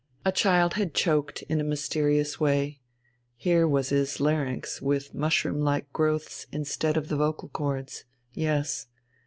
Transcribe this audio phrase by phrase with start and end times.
[0.25, 2.81] A child had choked in a mysterious way:
[3.35, 8.05] here was his larynx with mushroom like growths instead of the vocal chords.
[8.33, 8.87] Yes.